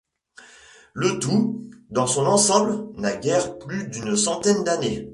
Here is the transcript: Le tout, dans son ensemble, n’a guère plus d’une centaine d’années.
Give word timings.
Le 0.95 1.19
tout, 1.19 1.69
dans 1.91 2.07
son 2.07 2.25
ensemble, 2.25 2.87
n’a 2.99 3.15
guère 3.15 3.59
plus 3.59 3.87
d’une 3.87 4.15
centaine 4.17 4.63
d’années. 4.63 5.07